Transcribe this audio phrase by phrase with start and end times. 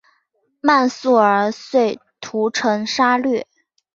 [0.61, 3.45] 满速儿遂屠城杀掠。